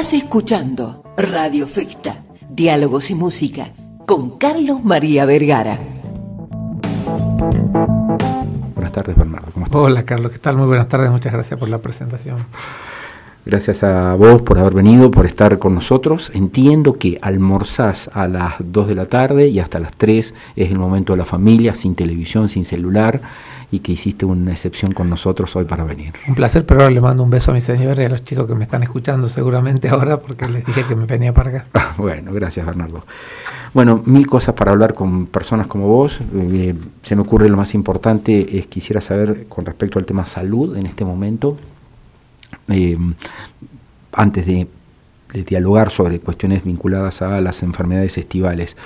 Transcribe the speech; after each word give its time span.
Estás 0.00 0.14
escuchando 0.14 1.02
Radio 1.18 1.66
Festa, 1.66 2.24
Diálogos 2.48 3.10
y 3.10 3.14
Música, 3.14 3.68
con 4.06 4.38
Carlos 4.38 4.82
María 4.82 5.26
Vergara. 5.26 5.78
Buenas 8.74 8.92
tardes, 8.92 9.14
Bernardo. 9.14 9.50
¿Cómo 9.52 9.66
estás? 9.66 9.82
Hola, 9.82 10.02
Carlos. 10.04 10.32
¿Qué 10.32 10.38
tal? 10.38 10.56
Muy 10.56 10.68
buenas 10.68 10.88
tardes. 10.88 11.10
Muchas 11.10 11.34
gracias 11.34 11.60
por 11.60 11.68
la 11.68 11.82
presentación. 11.82 12.38
Gracias 13.44 13.82
a 13.82 14.14
vos 14.14 14.40
por 14.40 14.58
haber 14.58 14.72
venido, 14.72 15.10
por 15.10 15.26
estar 15.26 15.58
con 15.58 15.74
nosotros. 15.74 16.30
Entiendo 16.32 16.94
que 16.94 17.18
almorzás 17.20 18.08
a 18.14 18.26
las 18.26 18.54
2 18.58 18.88
de 18.88 18.94
la 18.94 19.04
tarde 19.04 19.48
y 19.48 19.58
hasta 19.58 19.80
las 19.80 19.92
3 19.92 20.34
es 20.56 20.70
el 20.70 20.78
momento 20.78 21.12
de 21.12 21.18
la 21.18 21.26
familia, 21.26 21.74
sin 21.74 21.94
televisión, 21.94 22.48
sin 22.48 22.64
celular, 22.64 23.20
y 23.70 23.80
que 23.80 23.92
hiciste 23.92 24.24
una 24.24 24.52
excepción 24.52 24.92
con 24.92 25.08
nosotros 25.08 25.54
hoy 25.56 25.64
para 25.64 25.84
venir. 25.84 26.12
Un 26.26 26.34
placer, 26.34 26.66
pero 26.66 26.80
ahora 26.80 26.92
le 26.92 27.00
mando 27.00 27.22
un 27.22 27.30
beso 27.30 27.50
a 27.50 27.54
mi 27.54 27.60
señora 27.60 28.02
y 28.02 28.06
a 28.06 28.08
los 28.08 28.24
chicos 28.24 28.46
que 28.46 28.54
me 28.54 28.64
están 28.64 28.82
escuchando 28.82 29.28
seguramente 29.28 29.88
ahora 29.88 30.20
porque 30.20 30.48
les 30.48 30.66
dije 30.66 30.84
que 30.86 30.96
me 30.96 31.06
venía 31.06 31.32
para 31.32 31.50
acá. 31.50 31.66
Ah, 31.74 31.94
bueno, 31.98 32.32
gracias 32.32 32.66
Bernardo. 32.66 33.04
Bueno, 33.72 34.02
mil 34.04 34.26
cosas 34.26 34.54
para 34.54 34.72
hablar 34.72 34.94
con 34.94 35.26
personas 35.26 35.68
como 35.68 35.86
vos. 35.86 36.18
Eh, 36.34 36.74
se 37.02 37.14
me 37.14 37.22
ocurre 37.22 37.48
lo 37.48 37.56
más 37.56 37.74
importante 37.74 38.58
es 38.58 38.66
quisiera 38.66 39.00
saber 39.00 39.46
con 39.48 39.64
respecto 39.64 39.98
al 39.98 40.06
tema 40.06 40.26
salud 40.26 40.76
en 40.76 40.86
este 40.86 41.04
momento 41.04 41.56
eh, 42.68 42.98
antes 44.12 44.46
de, 44.46 44.68
dialogar 45.46 45.92
sobre 45.92 46.18
cuestiones 46.18 46.64
vinculadas 46.64 47.22
a 47.22 47.40
las 47.40 47.62
enfermedades 47.62 48.18
estivales. 48.18 48.76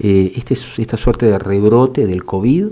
Eh, 0.00 0.32
este, 0.34 0.56
esta 0.78 0.96
suerte 0.96 1.26
de 1.26 1.38
rebrote 1.38 2.08
del 2.08 2.24
COVID, 2.24 2.66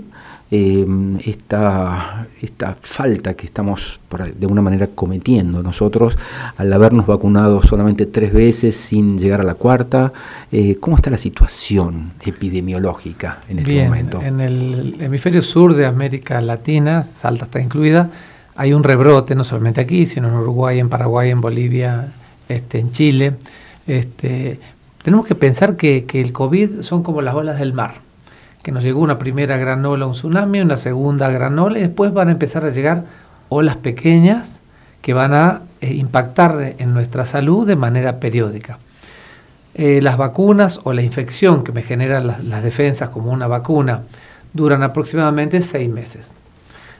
eh, 0.55 0.85
esta, 1.25 2.27
esta 2.39 2.77
falta 2.79 3.33
que 3.33 3.47
estamos 3.47 3.99
de 4.11 4.45
alguna 4.45 4.61
manera 4.61 4.85
cometiendo 4.85 5.63
nosotros 5.63 6.15
al 6.57 6.71
habernos 6.71 7.07
vacunado 7.07 7.63
solamente 7.63 8.05
tres 8.05 8.31
veces 8.31 8.75
sin 8.77 9.17
llegar 9.17 9.41
a 9.41 9.43
la 9.43 9.55
cuarta, 9.55 10.13
eh, 10.51 10.77
¿cómo 10.79 10.95
está 10.95 11.09
la 11.09 11.17
situación 11.17 12.11
epidemiológica 12.23 13.39
en 13.49 13.59
este 13.59 13.83
momento? 13.85 14.21
En 14.21 14.39
el 14.39 14.95
hemisferio 14.99 15.41
sur 15.41 15.73
de 15.73 15.87
América 15.87 16.39
Latina, 16.39 17.03
Salta 17.03 17.45
está 17.45 17.59
incluida, 17.59 18.11
hay 18.55 18.73
un 18.73 18.83
rebrote, 18.83 19.33
no 19.33 19.43
solamente 19.43 19.81
aquí, 19.81 20.05
sino 20.05 20.27
en 20.27 20.35
Uruguay, 20.35 20.77
en 20.77 20.89
Paraguay, 20.89 21.31
en 21.31 21.41
Bolivia, 21.41 22.13
este, 22.47 22.77
en 22.77 22.91
Chile. 22.91 23.33
Este, 23.87 24.59
tenemos 25.01 25.25
que 25.25 25.33
pensar 25.33 25.77
que, 25.77 26.05
que, 26.05 26.21
el 26.21 26.31
COVID 26.31 26.81
son 26.81 27.01
como 27.01 27.23
las 27.23 27.33
olas 27.33 27.57
del 27.57 27.73
mar, 27.73 27.95
que 28.63 28.71
nos 28.71 28.83
llegó 28.83 29.01
una 29.01 29.19
primera 29.19 29.57
gran 29.57 29.85
ola, 29.85 30.07
un 30.07 30.13
tsunami, 30.13 30.61
una 30.61 30.77
segunda 30.77 31.29
gran 31.29 31.59
ola, 31.59 31.77
y 31.77 31.81
después 31.81 32.13
van 32.13 32.29
a 32.29 32.31
empezar 32.31 32.65
a 32.65 32.69
llegar 32.69 33.03
olas 33.49 33.75
pequeñas 33.77 34.59
que 35.01 35.13
van 35.13 35.33
a 35.33 35.63
eh, 35.81 35.93
impactar 35.93 36.75
en 36.77 36.93
nuestra 36.93 37.25
salud 37.27 37.67
de 37.67 37.75
manera 37.75 38.19
periódica. 38.21 38.79
Eh, 39.75 40.01
las 40.01 40.17
vacunas 40.17 40.79
o 40.83 40.93
la 40.93 41.01
infección 41.01 41.63
que 41.63 41.73
me 41.73 41.83
generan 41.83 42.25
las, 42.25 42.43
las 42.43 42.63
defensas 42.63 43.09
como 43.09 43.31
una 43.31 43.47
vacuna 43.47 44.03
duran 44.53 44.81
aproximadamente 44.81 45.61
seis 45.61 45.89
meses. 45.89 46.31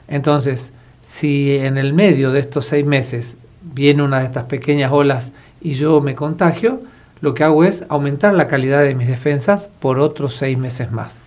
Entonces, 0.06 0.70
si 1.02 1.56
en 1.56 1.78
el 1.78 1.94
medio 1.94 2.30
de 2.30 2.40
estos 2.40 2.66
seis 2.66 2.84
meses 2.84 3.38
viene 3.62 4.02
una 4.02 4.18
de 4.18 4.26
estas 4.26 4.44
pequeñas 4.44 4.92
olas 4.92 5.32
y 5.62 5.72
yo 5.72 6.02
me 6.02 6.14
contagio, 6.14 6.82
lo 7.22 7.32
que 7.32 7.44
hago 7.44 7.64
es 7.64 7.86
aumentar 7.88 8.34
la 8.34 8.48
calidad 8.48 8.82
de 8.82 8.94
mis 8.94 9.08
defensas 9.08 9.70
por 9.80 9.98
otros 9.98 10.36
seis 10.36 10.58
meses 10.58 10.92
más. 10.92 11.23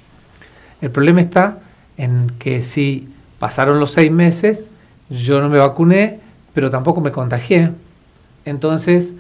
El 0.82 0.92
problema 0.92 1.22
está 1.22 1.60
en 1.98 2.32
que 2.40 2.62
si 2.62 3.08
pasaron 3.40 3.80
los 3.80 3.92
seis 3.92 4.12
meses, 4.12 4.68
yo 5.10 5.42
no 5.42 5.50
me 5.50 5.58
vacuné, 5.58 6.20
pero 6.54 6.70
tampoco 6.70 7.02
me 7.02 7.12
contagié, 7.12 7.72
entonces 8.46 9.14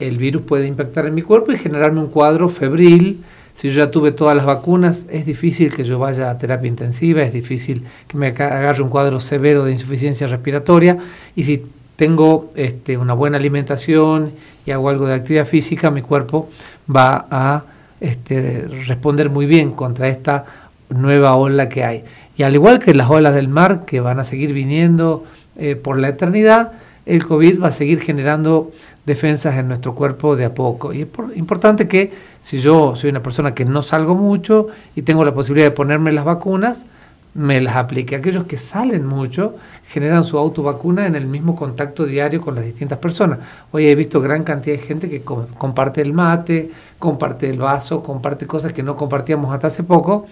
el 0.00 0.18
virus 0.18 0.42
puede 0.42 0.66
impactar 0.66 1.06
en 1.06 1.14
mi 1.14 1.22
cuerpo 1.22 1.52
y 1.52 1.58
generarme 1.58 2.00
un 2.00 2.08
cuadro 2.08 2.48
febril, 2.48 3.22
si 3.54 3.70
yo 3.70 3.84
ya 3.84 3.90
tuve 3.90 4.10
todas 4.10 4.34
las 4.34 4.46
vacunas, 4.46 5.06
es 5.10 5.26
difícil 5.26 5.72
que 5.72 5.84
yo 5.84 5.98
vaya 6.00 6.28
a 6.28 6.38
terapia 6.38 6.68
intensiva, 6.68 7.22
es 7.22 7.32
difícil 7.32 7.84
que 8.08 8.16
me 8.16 8.28
agarre 8.28 8.82
un 8.82 8.88
cuadro 8.88 9.20
severo 9.20 9.64
de 9.64 9.70
insuficiencia 9.70 10.26
respiratoria. 10.26 10.98
Y 11.36 11.44
si 11.44 11.64
tengo 11.94 12.50
este, 12.56 12.98
una 12.98 13.14
buena 13.14 13.38
alimentación 13.38 14.32
y 14.66 14.72
hago 14.72 14.88
algo 14.88 15.06
de 15.06 15.14
actividad 15.14 15.46
física, 15.46 15.92
mi 15.92 16.02
cuerpo 16.02 16.48
va 16.94 17.26
a 17.30 17.64
este, 18.00 18.66
responder 18.88 19.30
muy 19.30 19.46
bien 19.46 19.70
contra 19.70 20.08
esta 20.08 20.44
nueva 20.88 21.36
ola 21.36 21.68
que 21.68 21.84
hay. 21.84 22.04
Y 22.36 22.42
al 22.42 22.54
igual 22.54 22.78
que 22.78 22.94
las 22.94 23.10
olas 23.10 23.34
del 23.34 23.48
mar 23.48 23.84
que 23.84 24.00
van 24.00 24.18
a 24.18 24.24
seguir 24.24 24.52
viniendo 24.52 25.24
eh, 25.56 25.76
por 25.76 25.98
la 25.98 26.08
eternidad, 26.08 26.72
el 27.06 27.26
COVID 27.26 27.62
va 27.62 27.68
a 27.68 27.72
seguir 27.72 28.00
generando 28.00 28.72
defensas 29.06 29.56
en 29.56 29.68
nuestro 29.68 29.94
cuerpo 29.94 30.36
de 30.36 30.46
a 30.46 30.54
poco. 30.54 30.92
Y 30.92 31.02
es 31.02 31.08
importante 31.36 31.86
que 31.86 32.12
si 32.40 32.58
yo 32.58 32.96
soy 32.96 33.10
una 33.10 33.22
persona 33.22 33.54
que 33.54 33.64
no 33.64 33.82
salgo 33.82 34.14
mucho 34.14 34.68
y 34.96 35.02
tengo 35.02 35.24
la 35.24 35.34
posibilidad 35.34 35.68
de 35.68 35.74
ponerme 35.76 36.12
las 36.12 36.24
vacunas, 36.24 36.86
me 37.34 37.60
las 37.60 37.76
aplique. 37.76 38.16
Aquellos 38.16 38.46
que 38.46 38.58
salen 38.58 39.04
mucho 39.04 39.56
generan 39.88 40.24
su 40.24 40.38
autovacuna 40.38 41.06
en 41.06 41.16
el 41.16 41.26
mismo 41.26 41.56
contacto 41.56 42.06
diario 42.06 42.40
con 42.40 42.54
las 42.54 42.64
distintas 42.64 42.98
personas. 42.98 43.40
Hoy 43.72 43.88
he 43.88 43.94
visto 43.94 44.20
gran 44.20 44.44
cantidad 44.44 44.76
de 44.76 44.82
gente 44.82 45.10
que 45.10 45.22
comparte 45.22 46.00
el 46.00 46.12
mate, 46.12 46.70
comparte 46.98 47.50
el 47.50 47.58
vaso, 47.58 48.02
comparte 48.02 48.46
cosas 48.46 48.72
que 48.72 48.82
no 48.82 48.96
compartíamos 48.96 49.52
hasta 49.52 49.66
hace 49.66 49.82
poco. 49.82 50.26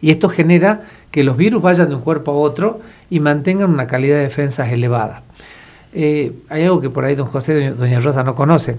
Y 0.00 0.10
esto 0.10 0.28
genera 0.28 0.82
que 1.10 1.24
los 1.24 1.36
virus 1.36 1.62
vayan 1.62 1.88
de 1.88 1.96
un 1.96 2.00
cuerpo 2.02 2.32
a 2.32 2.34
otro 2.34 2.80
y 3.10 3.20
mantengan 3.20 3.70
una 3.70 3.86
calidad 3.86 4.16
de 4.16 4.22
defensas 4.22 4.72
elevada. 4.72 5.22
Eh, 5.92 6.32
hay 6.48 6.64
algo 6.64 6.80
que 6.80 6.90
por 6.90 7.04
ahí 7.04 7.14
don 7.14 7.26
José 7.26 7.60
y 7.60 7.68
doña 7.70 8.00
Rosa 8.00 8.22
no 8.22 8.34
conoce. 8.34 8.76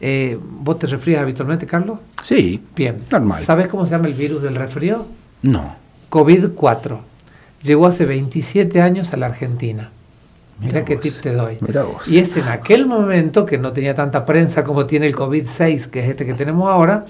Eh, 0.00 0.38
¿Vos 0.40 0.78
te 0.78 0.86
resfrías 0.86 1.22
habitualmente, 1.22 1.66
Carlos? 1.66 1.98
Sí. 2.24 2.60
Bien. 2.74 3.04
Normal. 3.10 3.42
¿Sabes 3.42 3.68
cómo 3.68 3.84
se 3.86 3.92
llama 3.92 4.08
el 4.08 4.14
virus 4.14 4.42
del 4.42 4.54
resfrío? 4.54 5.06
No. 5.42 5.76
COVID-4. 6.10 6.98
Llegó 7.62 7.86
hace 7.86 8.04
27 8.04 8.80
años 8.80 9.12
a 9.12 9.16
la 9.16 9.26
Argentina. 9.26 9.90
Mira, 10.60 10.84
qué 10.84 10.96
tip 10.96 11.14
te 11.20 11.32
doy. 11.32 11.58
Y 12.06 12.18
es 12.18 12.36
en 12.36 12.48
aquel 12.48 12.86
momento 12.86 13.46
que 13.46 13.58
no 13.58 13.72
tenía 13.72 13.94
tanta 13.94 14.24
prensa 14.24 14.62
como 14.62 14.86
tiene 14.86 15.06
el 15.06 15.16
COVID-6, 15.16 15.86
que 15.86 16.00
es 16.00 16.10
este 16.10 16.24
que 16.24 16.34
tenemos 16.34 16.68
ahora, 16.68 17.04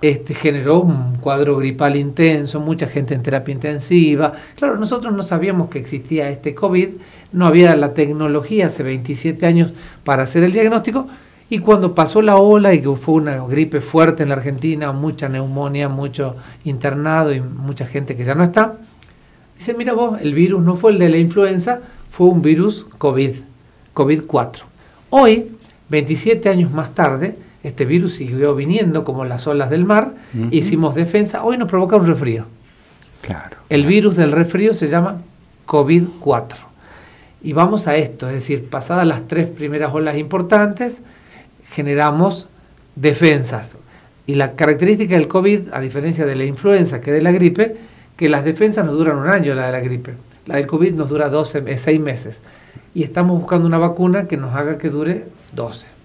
este, 0.00 0.34
generó 0.34 0.80
un 0.80 1.16
cuadro 1.16 1.56
gripal 1.56 1.96
intenso, 1.96 2.60
mucha 2.60 2.86
gente 2.86 3.14
en 3.14 3.22
terapia 3.22 3.52
intensiva. 3.52 4.32
Claro, 4.56 4.76
nosotros 4.76 5.12
no 5.12 5.22
sabíamos 5.22 5.68
que 5.70 5.78
existía 5.78 6.30
este 6.30 6.54
COVID, 6.54 6.88
no 7.32 7.46
había 7.46 7.74
la 7.74 7.94
tecnología 7.94 8.68
hace 8.68 8.82
27 8.82 9.44
años 9.44 9.72
para 10.04 10.22
hacer 10.22 10.44
el 10.44 10.52
diagnóstico, 10.52 11.08
y 11.50 11.58
cuando 11.60 11.94
pasó 11.94 12.20
la 12.20 12.36
ola 12.36 12.74
y 12.74 12.82
que 12.82 12.94
fue 12.94 13.14
una 13.14 13.44
gripe 13.46 13.80
fuerte 13.80 14.22
en 14.22 14.28
la 14.28 14.34
Argentina, 14.36 14.92
mucha 14.92 15.28
neumonía, 15.28 15.88
mucho 15.88 16.36
internado 16.64 17.32
y 17.32 17.40
mucha 17.40 17.86
gente 17.86 18.14
que 18.16 18.24
ya 18.24 18.34
no 18.34 18.44
está, 18.44 18.74
dice, 19.56 19.74
mira 19.74 19.94
vos, 19.94 20.20
el 20.20 20.34
virus 20.34 20.62
no 20.62 20.76
fue 20.76 20.92
el 20.92 20.98
de 20.98 21.08
la 21.08 21.16
influenza, 21.16 21.80
fue 22.08 22.26
un 22.26 22.42
virus 22.42 22.86
COVID, 22.98 23.36
COVID-4. 23.94 24.60
Hoy, 25.10 25.52
27 25.88 26.50
años 26.50 26.70
más 26.70 26.94
tarde, 26.94 27.34
este 27.68 27.84
virus 27.84 28.14
siguió 28.14 28.54
viniendo 28.54 29.04
como 29.04 29.24
las 29.24 29.46
olas 29.46 29.70
del 29.70 29.84
mar, 29.84 30.14
hicimos 30.50 30.94
defensa, 30.94 31.44
hoy 31.44 31.56
nos 31.56 31.68
provoca 31.68 31.96
un 31.96 32.06
resfrío. 32.06 32.46
Claro. 33.22 33.56
El 33.68 33.86
virus 33.86 34.16
del 34.16 34.32
resfrío 34.32 34.74
se 34.74 34.88
llama 34.88 35.18
COVID-4. 35.66 36.56
Y 37.42 37.52
vamos 37.52 37.86
a 37.86 37.96
esto, 37.96 38.28
es 38.28 38.34
decir, 38.34 38.68
pasadas 38.68 39.06
las 39.06 39.28
tres 39.28 39.48
primeras 39.48 39.94
olas 39.94 40.16
importantes, 40.16 41.02
generamos 41.70 42.48
defensas. 42.96 43.76
Y 44.26 44.34
la 44.34 44.52
característica 44.52 45.14
del 45.14 45.28
COVID, 45.28 45.72
a 45.72 45.80
diferencia 45.80 46.26
de 46.26 46.34
la 46.34 46.44
influenza 46.44 47.00
que 47.00 47.12
de 47.12 47.22
la 47.22 47.32
gripe, 47.32 47.76
que 48.16 48.28
las 48.28 48.44
defensas 48.44 48.84
nos 48.84 48.94
duran 48.94 49.16
un 49.16 49.28
año, 49.28 49.54
la 49.54 49.66
de 49.66 49.72
la 49.72 49.80
gripe. 49.80 50.14
La 50.46 50.56
del 50.56 50.66
COVID 50.66 50.94
nos 50.94 51.08
dura 51.08 51.28
12, 51.28 51.78
6 51.78 52.00
meses. 52.00 52.42
Y 52.94 53.04
estamos 53.04 53.38
buscando 53.38 53.66
una 53.66 53.78
vacuna 53.78 54.26
que 54.26 54.36
nos 54.36 54.54
haga 54.54 54.78
que 54.78 54.90
dure 54.90 55.26
12. 55.52 55.97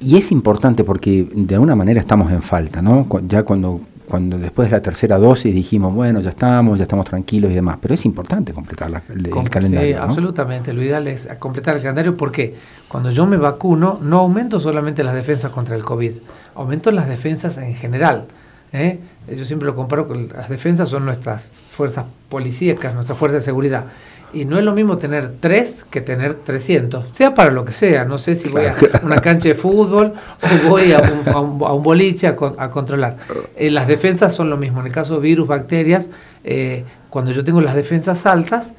Y 0.00 0.16
es 0.16 0.32
importante 0.32 0.82
porque 0.82 1.28
de 1.32 1.54
alguna 1.54 1.76
manera 1.76 2.00
estamos 2.00 2.32
en 2.32 2.42
falta, 2.42 2.80
¿no? 2.80 3.06
Ya 3.28 3.42
cuando, 3.42 3.82
cuando 4.08 4.38
después 4.38 4.70
de 4.70 4.76
la 4.76 4.82
tercera 4.82 5.18
dosis 5.18 5.54
dijimos, 5.54 5.94
bueno, 5.94 6.20
ya 6.20 6.30
estamos, 6.30 6.78
ya 6.78 6.84
estamos 6.84 7.04
tranquilos 7.04 7.50
y 7.50 7.54
demás, 7.54 7.78
pero 7.82 7.92
es 7.92 8.06
importante 8.06 8.54
completar 8.54 9.02
el, 9.10 9.50
calendario. 9.50 9.96
Sí, 9.96 10.00
absolutamente, 10.00 10.72
lo 10.72 10.82
ideal 10.82 11.06
es 11.06 11.28
completar 11.38 11.76
el 11.76 11.82
calendario 11.82 12.16
porque 12.16 12.54
cuando 12.88 13.10
yo 13.10 13.26
me 13.26 13.36
vacuno 13.36 13.98
no 14.02 14.20
aumento 14.20 14.58
solamente 14.58 15.04
las 15.04 15.14
defensas 15.14 15.52
contra 15.52 15.76
el 15.76 15.84
COVID, 15.84 16.12
aumento 16.54 16.90
las 16.90 17.06
defensas 17.06 17.58
en 17.58 17.74
general. 17.74 18.24
¿Eh? 18.72 18.98
Yo 19.34 19.44
siempre 19.44 19.66
lo 19.66 19.74
comparo 19.74 20.08
con 20.08 20.28
las 20.28 20.48
defensas 20.48 20.88
son 20.88 21.04
nuestras 21.04 21.52
fuerzas 21.70 22.06
policíacas, 22.28 22.94
nuestras 22.94 23.18
fuerzas 23.18 23.42
de 23.42 23.44
seguridad. 23.44 23.84
Y 24.32 24.44
no 24.44 24.58
es 24.58 24.64
lo 24.64 24.72
mismo 24.72 24.96
tener 24.98 25.34
tres 25.40 25.84
que 25.90 26.00
tener 26.00 26.34
300, 26.34 27.06
sea 27.10 27.34
para 27.34 27.50
lo 27.50 27.64
que 27.64 27.72
sea. 27.72 28.04
No 28.04 28.16
sé 28.16 28.36
si 28.36 28.48
voy 28.48 28.64
a 28.64 28.76
una 29.02 29.16
cancha 29.16 29.48
de 29.48 29.54
fútbol 29.54 30.14
o 30.42 30.68
voy 30.68 30.92
a 30.92 31.00
un, 31.00 31.28
a 31.64 31.72
un, 31.72 31.82
boliche 31.82 32.28
a, 32.28 32.36
controlar. 32.36 33.16
Eh, 33.56 33.70
las 33.70 33.88
defensas 33.88 34.34
son 34.34 34.48
lo 34.48 34.56
mismo. 34.56 34.80
En 34.80 34.86
el 34.86 34.92
caso 34.92 35.14
de 35.14 35.20
virus, 35.20 35.48
bacterias, 35.48 36.08
eh, 36.44 36.84
cuando 37.08 37.32
yo 37.32 37.44
tengo 37.44 37.60
las 37.60 37.74
defensas 37.74 38.24
altas, 38.24 38.72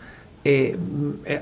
eh, 0.44 0.76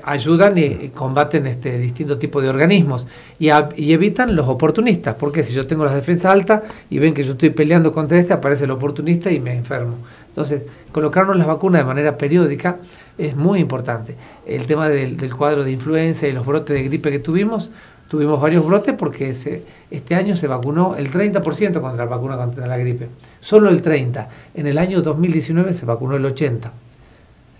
ayudan 0.02 0.58
y 0.58 0.90
combaten 0.90 1.46
este 1.46 1.78
distinto 1.78 2.18
tipo 2.18 2.42
de 2.42 2.50
organismos 2.50 3.06
y, 3.38 3.48
evitan 3.48 4.36
los 4.36 4.46
oportunistas, 4.46 5.14
porque 5.14 5.42
si 5.42 5.54
yo 5.54 5.66
tengo 5.66 5.86
las 5.86 5.94
defensas 5.94 6.30
altas 6.30 6.62
y 6.90 6.98
ven 6.98 7.14
que 7.14 7.22
yo 7.22 7.32
estoy 7.32 7.48
peleando 7.48 7.92
contra 7.92 8.18
este, 8.18 8.34
aparece 8.34 8.66
el 8.66 8.72
oportunista 8.72 9.30
y 9.30 9.40
me 9.40 9.54
enfermo. 9.54 9.96
Entonces, 10.28 10.64
colocarnos 10.92 11.38
las 11.38 11.46
vacunas 11.46 11.80
de 11.80 11.86
manera 11.86 12.18
periódica 12.18 12.76
es 13.16 13.34
muy 13.34 13.60
importante. 13.60 14.16
El 14.46 14.66
tema 14.66 14.90
del, 14.90 15.16
cuadro 15.34 15.64
de 15.64 15.72
influenza 15.72 16.28
y 16.28 16.32
los 16.32 16.44
brotes 16.44 16.76
de 16.76 16.82
gripe 16.82 17.10
que 17.10 17.20
tuvimos, 17.20 17.70
tuvimos 18.08 18.38
varios 18.38 18.66
brotes 18.66 18.94
porque 18.98 19.30
este 19.30 20.14
año 20.14 20.36
se 20.36 20.46
vacunó 20.46 20.94
el 20.96 21.10
30% 21.10 21.80
contra 21.80 22.04
la 22.04 22.10
vacuna 22.10 22.36
contra 22.36 22.66
la 22.66 22.76
gripe. 22.76 23.08
Solo 23.40 23.70
el 23.70 23.82
30%. 23.82 24.26
En 24.54 24.66
el 24.66 24.76
año 24.76 25.00
2019 25.00 25.72
se 25.72 25.86
vacunó 25.86 26.16
el 26.16 26.24
80%. 26.26 26.70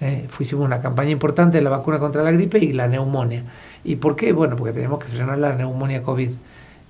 Eh, 0.00 0.26
hicimos 0.38 0.64
una 0.64 0.80
campaña 0.80 1.10
importante 1.10 1.58
de 1.58 1.62
la 1.62 1.70
vacuna 1.70 1.98
contra 1.98 2.22
la 2.22 2.30
gripe 2.30 2.58
y 2.58 2.72
la 2.72 2.88
neumonía. 2.88 3.44
¿Y 3.84 3.96
por 3.96 4.16
qué? 4.16 4.32
Bueno, 4.32 4.56
porque 4.56 4.72
tenemos 4.72 4.98
que 4.98 5.08
frenar 5.08 5.38
la 5.38 5.54
neumonía 5.54 6.02
COVID. 6.02 6.30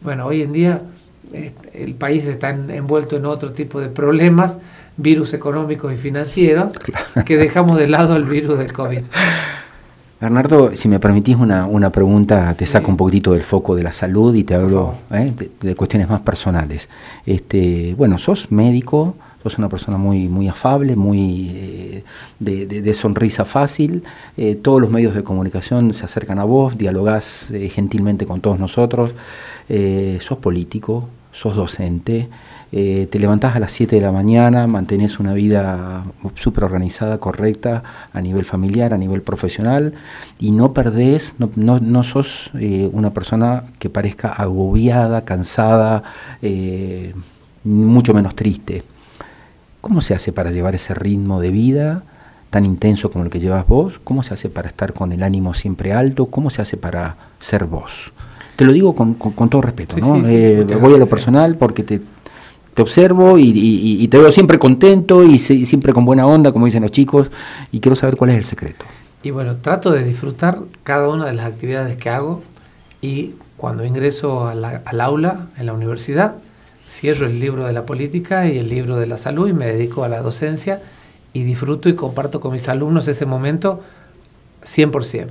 Bueno, 0.02 0.26
hoy 0.26 0.42
en 0.42 0.52
día 0.52 0.82
este, 1.32 1.84
el 1.84 1.94
país 1.94 2.24
está 2.24 2.50
envuelto 2.50 3.16
en 3.16 3.26
otro 3.26 3.52
tipo 3.52 3.80
de 3.80 3.88
problemas 3.88 4.56
virus 4.96 5.32
económicos 5.34 5.92
y 5.92 5.96
financieros 5.96 6.72
que 7.24 7.36
dejamos 7.36 7.78
de 7.78 7.88
lado 7.88 8.16
el 8.16 8.24
virus 8.24 8.58
del 8.58 8.72
COVID. 8.72 9.02
Bernardo, 10.20 10.76
si 10.76 10.86
me 10.86 11.00
permitís 11.00 11.36
una, 11.36 11.66
una 11.66 11.90
pregunta, 11.90 12.52
te 12.54 12.66
saco 12.66 12.90
un 12.90 12.98
poquitito 12.98 13.32
del 13.32 13.40
foco 13.40 13.74
de 13.74 13.82
la 13.82 13.92
salud 13.92 14.34
y 14.34 14.44
te 14.44 14.54
hablo 14.54 14.94
¿eh? 15.10 15.32
de, 15.60 15.74
cuestiones 15.74 16.10
más 16.10 16.20
personales. 16.20 16.90
Este, 17.24 17.94
bueno, 17.96 18.18
sos 18.18 18.52
médico, 18.52 19.16
sos 19.42 19.58
una 19.58 19.69
persona 19.69 19.96
muy, 19.96 20.28
muy 20.28 20.48
afable, 20.48 20.96
muy 20.96 21.50
eh, 21.54 22.04
de, 22.38 22.94
sonrisa 22.94 23.44
fácil, 23.44 24.02
eh, 24.37 24.54
todos 24.56 24.81
los 24.81 24.90
medios 24.90 25.14
de 25.14 25.25
comunicación 25.25 25.94
se 25.94 26.04
acercan 26.04 26.38
a 26.38 26.44
vos, 26.44 26.76
dialogás 26.76 27.52
gentilmente 27.70 28.26
con 28.26 28.40
todos 28.40 28.58
nosotros, 28.58 29.12
sos 30.20 30.38
político, 30.38 31.08
sos 31.32 31.54
docente, 31.54 32.28
eh, 32.72 33.08
te 33.10 33.19
levantás 33.19 33.56
a 33.56 33.60
las 33.60 33.72
7 33.72 33.96
de 33.96 34.02
la 34.02 34.12
mañana, 34.12 34.66
mantenés 34.69 35.19
una 35.19 35.34
vida 35.34 36.04
súper 36.37 36.64
organizada, 36.64 37.19
correcta, 37.19 37.82
a 38.12 38.20
nivel 38.20 38.44
familiar, 38.44 38.94
a 38.94 38.98
nivel 38.98 39.22
profesional, 39.22 39.94
y 40.38 40.52
no 40.52 40.72
perdés, 40.72 41.34
no, 41.38 41.81
no, 41.81 42.04
sos 42.04 42.50
eh, 42.54 42.88
una 42.92 43.12
persona 43.12 43.64
que 43.81 43.90
parezca 43.90 44.28
agobiada, 44.28 45.25
cansada, 45.25 46.04
eh, 46.42 47.12
mucho 47.64 48.14
menos 48.14 48.37
triste. 48.37 48.84
¿Cómo 49.80 50.00
se 50.00 50.14
hace 50.14 50.32
para 50.32 50.50
llevar 50.50 50.74
ese 50.74 50.94
ritmo 50.94 51.40
de 51.40 51.50
vida? 51.50 52.02
tan 52.50 52.64
intenso 52.64 53.10
como 53.10 53.24
el 53.24 53.30
que 53.30 53.40
llevas 53.40 53.66
vos? 53.66 54.00
¿Cómo 54.04 54.22
se 54.22 54.34
hace 54.34 54.48
para 54.48 54.68
estar 54.68 54.92
con 54.92 55.12
el 55.12 55.22
ánimo 55.22 55.54
siempre 55.54 55.92
alto? 55.92 56.26
¿Cómo 56.26 56.50
se 56.50 56.60
hace 56.60 56.76
para 56.76 57.16
ser 57.38 57.64
vos? 57.64 58.12
Te 58.56 58.64
lo 58.64 58.72
digo 58.72 58.94
con, 58.94 59.14
con, 59.14 59.48
todo 59.48 59.62
respeto, 59.62 59.96
¿no? 59.96 60.20
voy 60.20 60.94
a 60.94 60.98
lo 60.98 61.06
personal 61.06 61.56
porque 61.56 61.82
te, 61.82 62.02
te 62.74 62.82
observo 62.82 63.38
y, 63.38 64.06
te 64.08 64.18
veo 64.18 64.30
siempre 64.32 64.58
contento 64.58 65.24
y, 65.24 65.38
siempre 65.38 65.94
con 65.94 66.04
buena 66.04 66.26
onda, 66.26 66.52
como 66.52 66.66
dicen 66.66 66.82
los 66.82 66.90
chicos, 66.90 67.30
y 67.72 67.80
quiero 67.80 67.96
saber 67.96 68.16
cuál 68.16 68.30
es 68.30 68.36
el 68.36 68.44
secreto. 68.44 68.84
Y 69.22 69.30
bueno, 69.30 69.56
trato 69.56 69.92
de 69.92 70.04
disfrutar 70.04 70.58
cada 70.82 71.08
una 71.08 71.26
de 71.26 71.34
las 71.34 71.46
actividades 71.46 71.96
que 71.96 72.10
hago 72.10 72.42
y 73.00 73.34
cuando 73.56 73.84
ingreso 73.84 74.46
al 74.46 75.00
aula 75.00 75.46
en 75.56 75.66
la 75.66 75.72
universidad, 75.72 76.34
cierro 76.90 77.26
el 77.26 77.38
libro 77.38 77.66
de 77.66 77.72
la 77.72 77.87
política 77.87 78.48
y 78.48 78.58
el 78.58 78.69
libro 78.69 78.96
de 78.96 79.06
la 79.06 79.16
salud 79.16 79.48
y 79.48 79.52
me 79.52 79.66
dedico 79.66 80.02
a 80.04 80.08
la 80.08 80.20
docencia 80.20 80.82
y 81.32 81.44
disfruto 81.44 81.88
y 81.88 81.94
comparto 81.94 82.40
con 82.40 82.52
mis 82.52 82.69
alumnos 82.69 83.06
ese 83.06 83.25
momento 83.26 83.82
100%. 84.64 85.28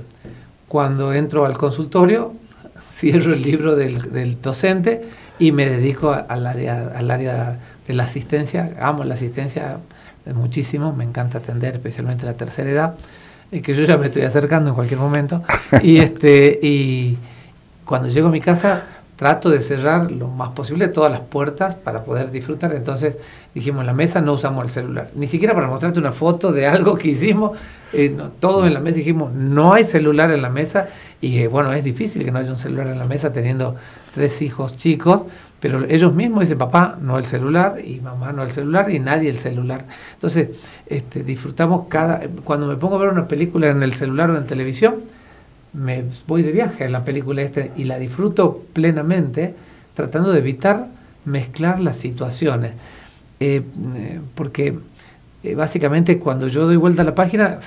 Cuando 0.68 1.12
entro 1.12 1.44
al 1.44 1.58
consultorio, 1.58 2.32
cierro 2.90 3.34
el 3.34 3.42
libro 3.42 3.76
del, 3.76 4.10
del 4.10 4.40
docente 4.40 5.02
y 5.38 5.52
me 5.52 5.68
dedico 5.68 6.12
al 6.12 6.46
área, 6.46 6.92
al 6.96 7.10
área 7.10 7.58
de 7.86 7.94
la 7.94 8.04
asistencia. 8.04 8.74
Amo 8.80 9.04
la 9.04 9.14
asistencia 9.14 9.78
muchísimo, 10.34 10.92
me 10.92 11.04
encanta 11.04 11.38
atender, 11.38 11.76
especialmente 11.76 12.24
la 12.24 12.34
tercera 12.34 12.70
edad, 12.70 12.94
y 13.52 13.60
que 13.60 13.74
yo 13.74 13.84
ya 13.84 13.96
me 13.98 14.06
estoy 14.06 14.22
acercando 14.22 14.70
en 14.70 14.74
cualquier 14.74 15.00
momento. 15.00 15.42
y, 15.82 15.98
este, 15.98 16.58
y 16.62 17.18
cuando 17.84 18.08
llego 18.08 18.28
a 18.28 18.30
mi 18.30 18.40
casa 18.40 18.84
trato 19.20 19.50
de 19.50 19.60
cerrar 19.60 20.10
lo 20.10 20.28
más 20.28 20.52
posible 20.52 20.88
todas 20.88 21.12
las 21.12 21.20
puertas 21.20 21.74
para 21.74 22.04
poder 22.04 22.30
disfrutar. 22.30 22.72
Entonces 22.72 23.18
dijimos, 23.54 23.82
en 23.82 23.88
la 23.88 23.92
mesa 23.92 24.22
no 24.22 24.32
usamos 24.32 24.64
el 24.64 24.70
celular, 24.70 25.10
ni 25.14 25.26
siquiera 25.26 25.52
para 25.52 25.68
mostrarte 25.68 26.00
una 26.00 26.12
foto 26.12 26.52
de 26.52 26.66
algo 26.66 26.96
que 26.96 27.08
hicimos, 27.08 27.58
eh, 27.92 28.16
todos 28.40 28.66
en 28.66 28.72
la 28.72 28.80
mesa 28.80 28.96
dijimos, 28.96 29.30
no 29.34 29.74
hay 29.74 29.84
celular 29.84 30.30
en 30.30 30.40
la 30.40 30.48
mesa 30.48 30.88
y 31.20 31.36
eh, 31.36 31.48
bueno, 31.48 31.70
es 31.74 31.84
difícil 31.84 32.24
que 32.24 32.30
no 32.30 32.38
haya 32.38 32.50
un 32.50 32.56
celular 32.56 32.86
en 32.86 32.98
la 32.98 33.04
mesa 33.04 33.30
teniendo 33.30 33.76
tres 34.14 34.40
hijos 34.40 34.78
chicos, 34.78 35.26
pero 35.60 35.84
ellos 35.84 36.14
mismos 36.14 36.40
dicen, 36.40 36.56
papá, 36.56 36.96
no 36.98 37.18
el 37.18 37.26
celular, 37.26 37.78
y 37.84 38.00
mamá, 38.00 38.32
no 38.32 38.42
el 38.42 38.52
celular, 38.52 38.90
y 38.90 39.00
nadie 39.00 39.28
el 39.28 39.38
celular. 39.38 39.84
Entonces, 40.14 40.48
este, 40.86 41.22
disfrutamos 41.22 41.88
cada... 41.88 42.22
Cuando 42.44 42.66
me 42.66 42.76
pongo 42.76 42.96
a 42.96 43.00
ver 43.00 43.10
una 43.10 43.28
película 43.28 43.68
en 43.68 43.82
el 43.82 43.92
celular 43.92 44.30
o 44.30 44.38
en 44.38 44.46
televisión, 44.46 45.04
me 45.72 46.04
voy 46.26 46.42
de 46.42 46.52
viaje 46.52 46.84
en 46.84 46.92
la 46.92 47.04
película 47.04 47.42
este 47.42 47.70
y 47.76 47.84
la 47.84 47.98
disfruto 47.98 48.64
plenamente, 48.72 49.54
tratando 49.94 50.32
de 50.32 50.38
evitar 50.38 50.88
mezclar 51.24 51.80
las 51.80 51.98
situaciones. 51.98 52.72
Eh, 53.38 53.62
eh, 53.96 54.20
porque 54.34 54.78
eh, 55.42 55.54
básicamente 55.54 56.18
cuando 56.18 56.48
yo 56.48 56.66
doy 56.66 56.76
vuelta 56.76 57.02
a 57.02 57.04
la 57.04 57.14
página, 57.14 57.58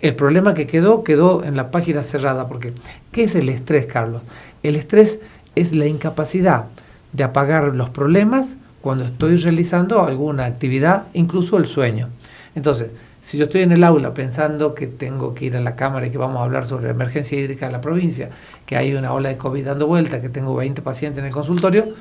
el 0.00 0.14
problema 0.14 0.54
que 0.54 0.66
quedó, 0.66 1.04
quedó 1.04 1.44
en 1.44 1.56
la 1.56 1.70
página 1.70 2.02
cerrada. 2.04 2.46
Porque, 2.48 2.72
¿qué 3.12 3.24
es 3.24 3.34
el 3.34 3.48
estrés, 3.48 3.86
Carlos? 3.86 4.22
El 4.62 4.76
estrés 4.76 5.18
es 5.54 5.72
la 5.72 5.86
incapacidad 5.86 6.66
de 7.12 7.24
apagar 7.24 7.74
los 7.74 7.90
problemas 7.90 8.56
cuando 8.80 9.04
estoy 9.04 9.36
realizando 9.36 10.04
alguna 10.04 10.44
actividad, 10.46 11.04
incluso 11.14 11.56
el 11.56 11.66
sueño. 11.66 12.08
Entonces, 12.54 12.90
si 13.22 13.38
yo 13.38 13.44
estoy 13.44 13.62
en 13.62 13.72
el 13.72 13.84
aula 13.84 14.12
pensando 14.12 14.74
que 14.74 14.86
tengo 14.86 15.34
que 15.34 15.46
ir 15.46 15.56
a 15.56 15.60
la 15.60 15.76
Cámara 15.76 16.06
y 16.06 16.10
que 16.10 16.18
vamos 16.18 16.40
a 16.40 16.44
hablar 16.44 16.66
sobre 16.66 16.84
la 16.84 16.90
emergencia 16.90 17.38
hídrica 17.38 17.66
de 17.66 17.72
la 17.72 17.80
provincia, 17.80 18.30
que 18.66 18.76
hay 18.76 18.94
una 18.94 19.12
ola 19.12 19.30
de 19.30 19.36
COVID 19.36 19.64
dando 19.64 19.86
vuelta, 19.86 20.20
que 20.20 20.28
tengo 20.28 20.54
20 20.56 20.82
pacientes 20.82 21.20
en 21.20 21.26
el 21.26 21.32
consultorio, 21.32 21.94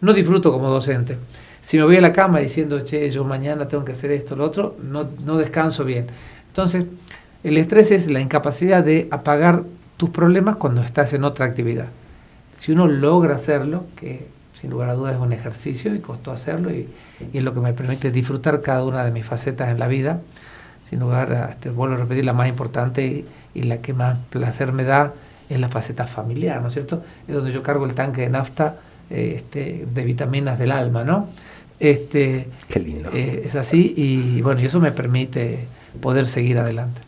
no 0.00 0.12
disfruto 0.12 0.52
como 0.52 0.70
docente. 0.70 1.18
Si 1.60 1.76
me 1.76 1.84
voy 1.84 1.96
a 1.96 2.00
la 2.00 2.12
cama 2.12 2.38
diciendo, 2.38 2.84
che, 2.84 3.10
yo 3.10 3.24
mañana 3.24 3.66
tengo 3.66 3.84
que 3.84 3.92
hacer 3.92 4.12
esto, 4.12 4.36
lo 4.36 4.44
otro, 4.44 4.76
no, 4.80 5.08
no 5.24 5.36
descanso 5.36 5.84
bien. 5.84 6.06
Entonces, 6.46 6.86
el 7.42 7.56
estrés 7.56 7.90
es 7.90 8.08
la 8.08 8.20
incapacidad 8.20 8.84
de 8.84 9.08
apagar 9.10 9.64
tus 9.96 10.10
problemas 10.10 10.56
cuando 10.56 10.82
estás 10.82 11.12
en 11.12 11.24
otra 11.24 11.46
actividad. 11.46 11.86
Si 12.56 12.72
uno 12.72 12.86
logra 12.86 13.34
hacerlo, 13.34 13.84
que 13.96 14.26
sin 14.54 14.70
lugar 14.70 14.88
a 14.88 14.94
dudas 14.94 15.14
es 15.14 15.20
un 15.20 15.32
ejercicio 15.32 15.94
y 15.94 16.00
costó 16.00 16.32
hacerlo 16.32 16.70
y, 16.70 16.88
es 17.32 17.42
lo 17.42 17.52
que 17.52 17.60
me 17.60 17.72
permite 17.72 18.10
disfrutar 18.10 18.60
cada 18.60 18.84
una 18.84 19.04
de 19.04 19.10
mis 19.10 19.26
facetas 19.26 19.70
en 19.70 19.78
la 19.78 19.88
vida, 19.88 20.20
sin 20.88 21.00
lugar 21.00 21.32
a, 21.32 21.50
este, 21.50 21.70
vuelvo 21.70 21.94
a 21.94 21.98
repetir, 21.98 22.24
la 22.24 22.32
más 22.32 22.48
importante 22.48 23.24
y, 23.54 23.62
la 23.62 23.78
que 23.78 23.92
más 23.92 24.18
placer 24.30 24.72
me 24.72 24.84
da 24.84 25.12
es 25.48 25.58
la 25.58 25.68
faceta 25.68 26.06
familiar, 26.06 26.60
¿no 26.60 26.68
es 26.68 26.74
cierto? 26.74 27.02
Es 27.26 27.34
donde 27.34 27.50
yo 27.50 27.62
cargo 27.62 27.86
el 27.86 27.94
tanque 27.94 28.20
de 28.20 28.28
nafta 28.28 28.76
eh, 29.10 29.34
este, 29.38 29.84
de 29.92 30.04
vitaminas 30.04 30.58
del 30.58 30.70
alma, 30.70 31.02
¿no? 31.02 31.28
Este, 31.80 32.48
Qué 32.68 32.78
lindo. 32.78 33.10
Eh, 33.12 33.42
es 33.46 33.56
así 33.56 33.94
y 33.96 34.42
bueno, 34.42 34.60
y 34.60 34.66
eso 34.66 34.78
me 34.78 34.92
permite 34.92 35.66
poder 36.00 36.28
seguir 36.28 36.58
adelante 36.58 37.00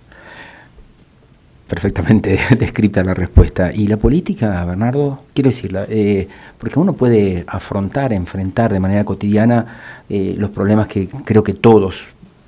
perfectamente 1.71 2.39
descrita 2.59 3.03
la 3.05 3.15
respuesta. 3.15 3.73
¿Y 3.73 3.87
la 3.87 3.97
política, 3.97 4.63
Bernardo? 4.65 5.23
Quiero 5.33 5.51
decirla, 5.51 5.87
eh, 5.89 6.29
porque 6.59 6.79
uno 6.79 6.95
puede 6.95 7.45
afrontar, 7.47 8.13
enfrentar 8.13 8.73
de 8.73 8.81
manera 8.81 9.05
cotidiana 9.05 10.03
eh, 10.09 10.35
los 10.37 10.51
problemas 10.51 10.89
que 10.89 11.09
creo 11.25 11.45
que 11.45 11.55
todos 11.55 12.07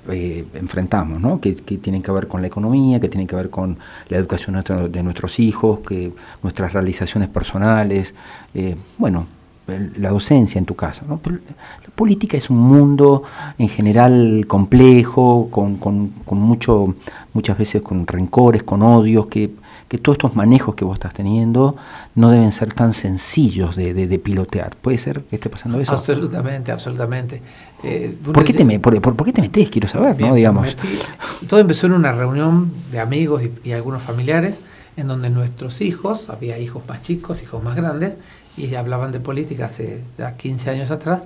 eh, 0.09 0.45
enfrentamos, 0.53 1.19
¿no? 1.19 1.39
Que, 1.39 1.53
tienen 1.53 2.01
que 2.01 2.11
ver 2.11 2.27
con 2.27 2.41
la 2.41 2.47
economía, 2.47 2.99
que 2.99 3.09
tienen 3.09 3.27
que 3.27 3.35
ver 3.35 3.49
con 3.49 3.77
la 4.09 4.17
educación 4.17 4.61
de 4.91 5.03
nuestros 5.03 5.39
hijos, 5.39 5.79
que 5.79 6.11
nuestras 6.41 6.73
realizaciones 6.73 7.29
personales, 7.29 8.13
bueno, 8.97 9.27
la 9.67 10.09
docencia 10.09 10.59
en 10.59 10.65
tu 10.65 10.75
casa. 10.75 11.05
¿no? 11.07 11.19
la 11.25 11.89
política 11.95 12.37
es 12.37 12.49
un 12.49 12.57
mundo 12.57 13.23
en 13.57 13.69
general 13.69 14.45
complejo, 14.47 15.47
con, 15.49 15.77
con, 15.77 16.09
con, 16.25 16.39
mucho, 16.39 16.95
muchas 17.33 17.57
veces 17.57 17.81
con 17.81 18.05
rencores, 18.05 18.63
con 18.63 18.81
odios, 18.81 19.27
que, 19.27 19.51
que, 19.87 19.97
todos 19.97 20.17
estos 20.17 20.35
manejos 20.35 20.75
que 20.75 20.85
vos 20.85 20.95
estás 20.95 21.13
teniendo 21.13 21.75
no 22.15 22.29
deben 22.29 22.51
ser 22.51 22.73
tan 22.73 22.93
sencillos 22.93 23.75
de, 23.75 23.93
de, 23.93 24.19
pilotear. 24.19 24.75
¿Puede 24.75 24.97
ser 24.97 25.21
que 25.21 25.35
esté 25.35 25.49
pasando 25.49 25.79
eso? 25.79 25.91
Absolutamente, 25.91 26.71
absolutamente. 26.71 27.41
Eh, 27.83 28.17
¿Por, 28.23 28.43
qué 28.43 28.53
te 28.53 28.65
me, 28.65 28.79
por, 28.79 28.99
por, 29.01 29.25
qué 29.25 29.33
te 29.33 29.41
metés? 29.41 29.69
Quiero 29.69 29.87
saber, 29.87 30.19
¿no? 30.19 30.33
Digamos. 30.35 30.75
todo 31.47 31.59
empezó 31.59 31.87
en 31.87 31.93
una 31.93 32.11
reunión 32.11 32.71
de 32.91 32.99
amigos 32.99 33.43
y, 33.43 33.69
y 33.69 33.71
algunos 33.73 34.01
familiares 34.03 34.61
en 34.97 35.07
donde 35.07 35.29
nuestros 35.29 35.81
hijos, 35.81 36.29
había 36.29 36.59
hijos 36.59 36.83
más 36.87 37.01
chicos, 37.01 37.41
hijos 37.41 37.63
más 37.63 37.75
grandes, 37.75 38.17
y 38.55 38.75
hablaban 38.75 39.11
de 39.11 39.19
política 39.19 39.65
hace 39.65 40.01
ya 40.17 40.37
15 40.37 40.69
años 40.69 40.91
atrás, 40.91 41.25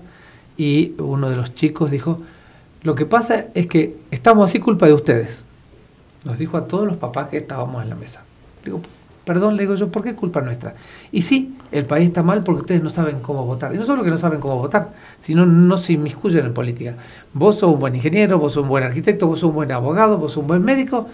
y 0.58 0.94
uno 0.98 1.30
de 1.30 1.36
los 1.36 1.54
chicos 1.56 1.92
dijo, 1.92 2.18
lo 2.84 2.96
que 2.96 3.06
pasa 3.06 3.48
es 3.54 3.68
que 3.68 3.98
estamos 4.12 4.50
así 4.50 4.60
culpa 4.60 4.86
de 4.86 4.94
ustedes. 4.94 5.44
nos 6.24 6.38
dijo 6.38 6.58
a 6.58 6.68
todos 6.68 6.88
los 6.88 6.98
papás 6.98 7.30
que 7.30 7.38
estábamos 7.38 7.84
en 7.84 7.90
la 7.90 7.96
mesa. 7.96 8.24
Digo, 8.68 8.82
perdón, 9.24 9.56
le 9.56 9.64
digo 9.64 9.76
yo, 9.76 9.90
¿por 9.90 10.04
qué 10.04 10.14
culpa 10.14 10.42
nuestra? 10.42 10.76
Y 11.12 11.22
sí, 11.22 11.56
el 11.72 11.86
país 11.86 12.10
está 12.10 12.22
mal 12.22 12.44
porque 12.44 12.62
ustedes 12.62 12.84
no 12.84 12.90
saben 12.90 13.22
cómo 13.22 13.46
votar. 13.46 13.74
Y 13.74 13.78
no 13.78 13.86
solo 13.86 14.04
que 14.04 14.10
no 14.10 14.18
saben 14.18 14.42
cómo 14.42 14.58
votar, 14.58 14.92
sino 15.20 15.46
no 15.46 15.78
se 15.78 15.94
inmiscuyen 15.94 16.46
en 16.46 16.54
política. 16.54 16.96
Vos 17.34 17.60
sos 17.60 17.72
un 17.74 17.80
buen 17.80 17.96
ingeniero, 17.96 18.40
vos 18.40 18.54
sos 18.54 18.64
un 18.64 18.70
buen 18.70 18.84
arquitecto, 18.84 19.26
vos 19.26 19.40
sos 19.40 19.50
un 19.50 19.56
buen 19.56 19.72
abogado, 19.72 20.18
vos 20.18 20.34
sos 20.34 20.42
un 20.42 20.48
buen 20.48 20.64
médico, 20.64 21.08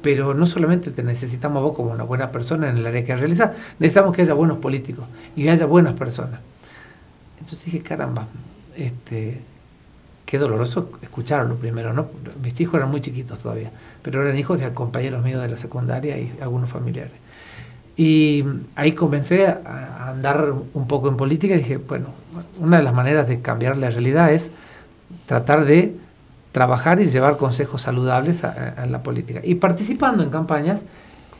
pero 0.00 0.32
no 0.32 0.46
solamente 0.46 0.92
te 0.92 1.02
necesitamos 1.02 1.60
vos 1.62 1.74
como 1.74 1.90
una 1.90 2.04
buena 2.04 2.30
persona 2.30 2.70
en 2.70 2.76
el 2.76 2.86
área 2.86 3.04
que 3.04 3.16
realizás, 3.16 3.50
necesitamos 3.80 4.14
que 4.14 4.22
haya 4.22 4.34
buenos 4.34 4.58
políticos 4.58 5.06
y 5.34 5.48
haya 5.48 5.66
buenas 5.66 5.94
personas. 5.94 6.40
Entonces 7.40 7.64
dije, 7.64 7.80
caramba, 7.80 8.28
este, 8.76 9.40
qué 10.26 10.38
doloroso 10.38 10.90
escucharlo 11.00 11.54
primero, 11.54 11.92
¿no? 11.92 12.08
Mis 12.42 12.60
hijos 12.60 12.74
eran 12.74 12.90
muy 12.90 13.00
chiquitos 13.00 13.38
todavía, 13.38 13.70
pero 14.02 14.22
eran 14.22 14.36
hijos 14.36 14.60
de 14.60 14.68
compañeros 14.74 15.24
míos 15.24 15.40
de 15.40 15.48
la 15.48 15.56
secundaria 15.56 16.18
y 16.18 16.36
algunos 16.42 16.68
familiares. 16.68 17.12
Y 17.96 18.44
ahí 18.74 18.92
comencé 18.92 19.46
a 19.46 20.10
andar 20.10 20.52
un 20.74 20.86
poco 20.86 21.08
en 21.08 21.16
política 21.16 21.54
y 21.54 21.58
dije, 21.58 21.78
bueno, 21.78 22.08
una 22.58 22.76
de 22.78 22.82
las 22.82 22.92
maneras 22.92 23.26
de 23.26 23.40
cambiar 23.40 23.78
la 23.78 23.88
realidad 23.88 24.32
es 24.32 24.50
tratar 25.26 25.64
de 25.64 25.96
trabajar 26.52 27.00
y 27.00 27.06
llevar 27.06 27.38
consejos 27.38 27.82
saludables 27.82 28.44
a, 28.44 28.84
la 28.86 29.02
política. 29.02 29.40
Y 29.42 29.54
participando 29.54 30.22
en 30.22 30.30
campañas, 30.30 30.82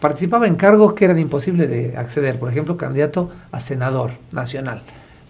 participaba 0.00 0.46
en 0.46 0.54
cargos 0.54 0.94
que 0.94 1.04
eran 1.04 1.18
imposibles 1.18 1.68
de 1.68 1.96
acceder, 1.96 2.38
por 2.38 2.50
ejemplo, 2.50 2.76
candidato 2.76 3.30
a 3.50 3.60
senador 3.60 4.12
nacional 4.32 4.82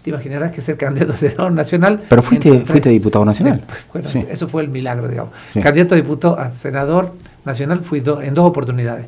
te 0.06 0.10
imaginarás 0.10 0.52
que 0.52 0.60
ser 0.60 0.76
candidato 0.76 1.14
a 1.14 1.16
senador 1.16 1.50
nacional. 1.50 2.00
Pero 2.08 2.22
fuiste, 2.22 2.60
fuiste 2.60 2.90
diputado 2.90 3.25
nacional. 3.25 3.60
bueno, 3.92 4.08
eso 4.30 4.48
fue 4.48 4.62
el 4.62 4.68
milagro, 4.68 5.08
digamos. 5.08 5.32
Candidato 5.60 5.96
a 5.96 5.98
diputado 5.98 6.38
a 6.38 6.54
senador 6.54 7.12
nacional 7.44 7.80
fui 7.82 8.04
en 8.22 8.34
dos 8.34 8.48
oportunidades. 8.48 9.06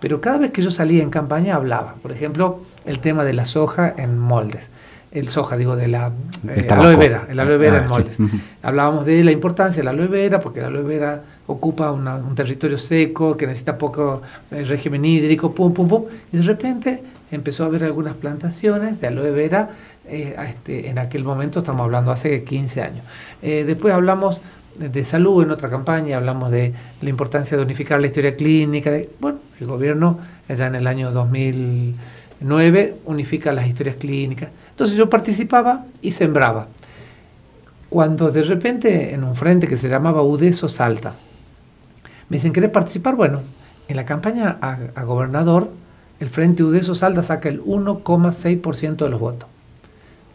Pero 0.00 0.20
cada 0.20 0.38
vez 0.38 0.50
que 0.50 0.60
yo 0.60 0.72
salía 0.72 1.04
en 1.04 1.10
campaña 1.10 1.54
hablaba. 1.54 1.94
Por 2.02 2.10
ejemplo, 2.10 2.62
el 2.84 2.98
tema 2.98 3.22
de 3.22 3.32
la 3.32 3.44
soja 3.44 3.94
en 3.96 4.18
moldes. 4.18 4.68
El 5.12 5.28
soja, 5.28 5.56
digo, 5.56 5.76
de 5.76 5.86
la 5.86 6.10
eh, 6.48 6.66
aloe 6.68 6.96
vera, 6.96 7.26
el 7.28 7.38
aloe 7.38 7.56
vera 7.56 7.78
ah, 7.78 7.82
en 7.82 7.88
moldes. 7.88 8.18
Hablábamos 8.62 9.06
de 9.06 9.22
la 9.22 9.30
importancia 9.30 9.80
de 9.80 9.84
la 9.84 9.90
aloe 9.90 10.08
vera, 10.08 10.40
porque 10.40 10.60
la 10.60 10.66
aloe 10.66 10.82
vera 10.82 11.22
ocupa 11.46 11.92
un 11.92 12.34
territorio 12.34 12.76
seco, 12.76 13.36
que 13.36 13.46
necesita 13.46 13.78
poco 13.78 14.22
eh, 14.50 14.64
régimen 14.64 15.04
hídrico, 15.04 15.54
pum, 15.54 15.72
pum, 15.72 15.86
pum. 15.86 16.04
Y 16.32 16.38
de 16.38 16.42
repente 16.42 17.02
empezó 17.30 17.64
a 17.64 17.66
haber 17.66 17.84
algunas 17.84 18.14
plantaciones 18.14 19.00
de 19.00 19.06
aloe 19.06 19.30
vera 19.30 19.70
eh, 20.06 20.34
este, 20.48 20.88
en 20.88 20.98
aquel 20.98 21.24
momento, 21.24 21.60
estamos 21.60 21.84
hablando 21.84 22.10
hace 22.10 22.42
15 22.44 22.82
años. 22.82 23.04
Eh, 23.42 23.64
después 23.66 23.94
hablamos 23.94 24.40
de 24.76 25.04
salud 25.04 25.42
en 25.42 25.50
otra 25.50 25.68
campaña, 25.68 26.16
hablamos 26.16 26.50
de 26.50 26.72
la 27.00 27.10
importancia 27.10 27.56
de 27.56 27.62
unificar 27.62 28.00
la 28.00 28.06
historia 28.06 28.36
clínica. 28.36 28.92
Bueno, 29.20 29.38
el 29.60 29.66
gobierno 29.66 30.18
ya 30.48 30.66
en 30.66 30.74
el 30.74 30.86
año 30.86 31.12
2009 31.12 32.96
unifica 33.04 33.52
las 33.52 33.66
historias 33.66 33.96
clínicas. 33.96 34.50
Entonces 34.70 34.96
yo 34.96 35.10
participaba 35.10 35.84
y 36.00 36.12
sembraba. 36.12 36.68
Cuando 37.90 38.30
de 38.30 38.42
repente 38.42 39.12
en 39.12 39.24
un 39.24 39.34
frente 39.34 39.66
que 39.66 39.76
se 39.76 39.88
llamaba 39.88 40.22
UDESO 40.22 40.68
Salta, 40.68 41.14
me 42.28 42.36
dicen, 42.36 42.52
¿querés 42.52 42.70
participar? 42.70 43.16
Bueno, 43.16 43.42
en 43.88 43.96
la 43.96 44.04
campaña 44.04 44.56
a, 44.60 44.78
a 44.94 45.04
gobernador, 45.04 45.70
el 46.20 46.28
frente 46.28 46.62
UDESO 46.62 46.94
Salta 46.94 47.22
saca 47.22 47.48
el 47.48 47.62
1,6% 47.62 48.96
de 48.96 49.08
los 49.10 49.20
votos. 49.20 49.48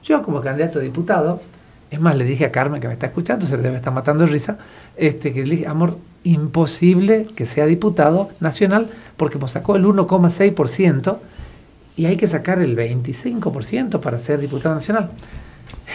Yo 0.06 0.22
como 0.22 0.40
candidato 0.42 0.78
a 0.78 0.82
diputado, 0.84 1.42
es 1.90 2.00
más, 2.00 2.16
le 2.16 2.26
dije 2.26 2.46
a 2.46 2.52
Carmen 2.52 2.80
que 2.80 2.88
me 2.88 2.94
está 2.94 3.08
escuchando, 3.08 3.48
se 3.48 3.58
debe 3.58 3.76
estar 3.76 3.92
matando 3.92 4.26
de 4.26 4.32
risa, 4.32 4.60
este, 4.96 5.34
que 5.34 5.44
le 5.44 5.56
dije, 5.56 5.68
amor, 5.68 5.98
imposible 6.24 7.28
que 7.36 7.48
sea 7.48 7.66
diputado 7.66 8.30
nacional 8.40 8.92
porque 9.18 9.40
me 9.40 9.48
sacó 9.48 9.76
el 9.76 9.86
1,6% 9.86 11.18
y 11.98 12.06
hay 12.06 12.18
que 12.18 12.28
sacar 12.28 12.60
el 12.60 12.78
25% 12.78 14.00
para 14.00 14.20
ser 14.20 14.40
diputado 14.40 14.76
nacional. 14.76 15.10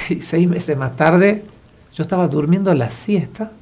Y 0.08 0.20
seis 0.20 0.48
meses 0.48 0.76
más 0.76 0.96
tarde, 0.96 1.44
yo 1.94 2.02
estaba 2.02 2.26
durmiendo 2.26 2.74
la 2.74 2.90
siesta, 2.90 3.52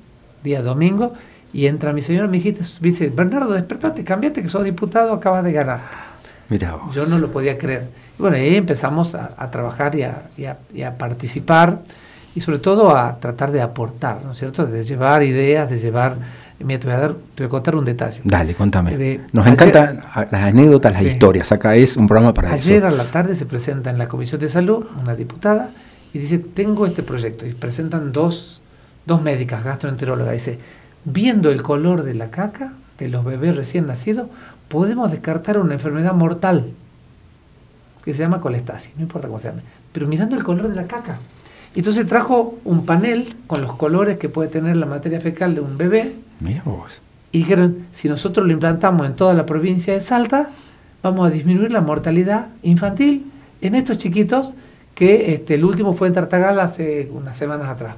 día 0.43 0.63
domingo, 0.63 1.13
y 1.53 1.67
entra 1.67 1.93
mi 1.93 2.03
señora 2.03 2.27
me 2.27 2.39
dice, 2.39 3.09
Bernardo, 3.09 3.53
despertate, 3.53 4.05
cambiate 4.05 4.43
que 4.43 4.49
sos 4.49 4.65
diputado, 4.65 5.13
acabas 5.13 5.45
de 5.45 5.53
ganar. 5.53 6.08
Mira 6.49 6.79
Yo 6.93 7.07
no 7.07 7.19
lo 7.19 7.31
podía 7.31 7.59
creer. 7.59 7.89
bueno, 8.19 8.37
ahí 8.37 8.57
empezamos 8.57 9.15
a, 9.15 9.51
trabajar 9.51 9.95
y 9.95 10.03
a, 10.05 10.99
participar 10.99 11.81
y 12.35 12.41
sobre 12.41 12.59
todo 12.59 12.97
a 12.97 13.19
tratar 13.19 13.53
de 13.53 13.61
aportar, 13.61 14.21
¿no 14.25 14.31
es 14.31 14.39
cierto? 14.39 14.67
De 14.67 14.83
llevar 14.83 15.23
ideas, 15.23 15.69
de 15.69 15.77
llevar... 15.77 16.17
Mira, 16.61 16.81
te 16.81 16.87
voy 16.89 16.97
a, 16.97 16.99
dar, 16.99 17.13
te 17.35 17.45
voy 17.45 17.47
a 17.47 17.49
contar 17.51 17.77
un 17.77 17.85
detalle. 17.85 18.21
Dale, 18.25 18.55
contame. 18.55 19.21
Nos 19.33 19.47
encantan 19.47 20.03
las 20.15 20.45
anécdotas, 20.45 20.93
las 20.93 21.03
historias. 21.03 21.53
Acá 21.53 21.77
es 21.77 21.97
un 21.97 22.09
programa 22.09 22.35
para 22.35 22.49
ayer 22.49 22.59
eso. 22.59 22.87
Ayer 22.87 22.87
a 22.87 22.91
la 22.91 23.11
tarde 23.11 23.37
se 23.37 23.47
presenta 23.47 23.91
en 23.91 23.99
la 23.99 24.09
Comisión 24.09 24.41
de 24.41 24.49
Salud 24.49 24.85
una 25.01 25.15
diputada 25.15 25.71
y 26.13 26.19
dice, 26.19 26.39
tengo 26.39 26.87
este 26.87 27.05
proyecto. 27.05 27.47
Y 27.47 27.53
presentan 27.53 28.13
dos, 28.13 28.61
dos 29.07 29.23
médicas, 29.23 29.63
gastroenterólogas. 29.63 30.33
Dice, 30.33 30.59
viendo 31.05 31.51
el 31.51 31.63
color 31.63 32.03
de 32.03 32.15
la 32.15 32.31
caca 32.31 32.73
de 32.99 33.09
los 33.09 33.25
bebés 33.25 33.57
recién 33.57 33.87
nacidos, 33.87 34.27
podemos 34.69 35.11
descartar 35.11 35.59
una 35.59 35.75
enfermedad 35.75 36.15
mortal 36.15 36.73
que 38.05 38.15
se 38.15 38.21
llama 38.23 38.41
colestasis, 38.41 38.93
no 38.97 39.03
importa 39.03 39.29
cómo 39.29 39.39
se 39.39 39.49
llame, 39.49 39.63
pero 39.93 40.07
mirando 40.07 40.37
el 40.37 40.45
color 40.45 40.69
de 40.69 40.77
la 40.77 40.87
caca. 40.87 41.19
Entonces 41.75 42.07
trajo 42.07 42.59
un 42.65 42.87
panel 42.87 43.35
con 43.47 43.61
los 43.61 43.75
colores 43.75 44.19
que 44.19 44.29
puede 44.29 44.49
tener 44.49 44.77
la 44.77 44.87
materia 44.87 45.21
fecal 45.21 45.55
de 45.55 45.61
un 45.61 45.77
bebé. 45.77 46.15
Y 47.33 47.39
dijeron, 47.39 47.87
si 47.93 48.09
nosotros 48.09 48.47
lo 48.47 48.53
implantamos 48.53 49.07
en 49.07 49.15
toda 49.15 49.35
la 49.35 49.45
provincia 49.45 49.93
de 49.93 50.01
Salta, 50.01 50.51
vamos 51.03 51.27
a 51.27 51.31
disminuir 51.31 51.71
la 51.71 51.83
mortalidad 51.83 52.49
infantil 52.63 53.31
en 53.61 53.75
estos 53.75 53.99
chiquitos 53.99 54.55
que 54.95 55.35
este, 55.35 55.55
el 55.55 55.65
último 55.65 55.93
fue 55.93 56.09
en 56.09 56.15
Tartagal 56.15 56.59
hace 56.59 57.09
unas 57.13 57.37
semanas 57.37 57.69
atrás. 57.69 57.95